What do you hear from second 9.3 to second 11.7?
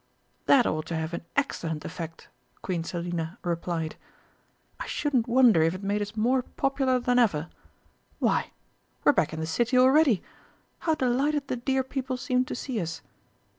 in the city already!... How delighted the